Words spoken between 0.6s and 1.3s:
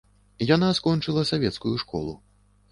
скончыла